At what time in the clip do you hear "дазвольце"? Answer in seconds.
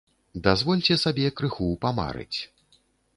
0.45-0.95